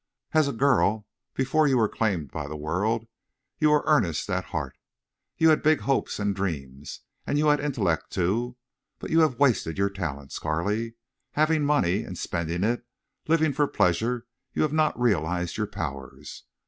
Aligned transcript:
"As 0.31 0.47
a 0.47 0.51
girl, 0.51 1.05
before 1.35 1.67
you 1.67 1.77
were 1.77 1.87
claimed 1.87 2.31
by 2.31 2.47
the 2.47 2.55
world, 2.57 3.05
you 3.59 3.69
were 3.69 3.83
earnest 3.85 4.27
at 4.31 4.45
heart. 4.45 4.75
You 5.37 5.49
had 5.49 5.61
big 5.61 5.81
hopes 5.81 6.17
and 6.17 6.35
dreams. 6.35 7.01
And 7.27 7.37
you 7.37 7.49
had 7.49 7.59
intellect, 7.59 8.09
too. 8.11 8.57
But 8.97 9.11
you 9.11 9.19
have 9.19 9.37
wasted 9.37 9.77
your 9.77 9.91
talents, 9.91 10.39
Carley. 10.39 10.95
Having 11.33 11.65
money, 11.65 12.01
and 12.01 12.17
spending 12.17 12.63
it, 12.63 12.83
living 13.27 13.53
for 13.53 13.67
pleasure, 13.67 14.25
you 14.53 14.63
have 14.63 14.73
not 14.73 14.99
realized 14.99 15.55
your 15.57 15.67
powers.... 15.67 16.45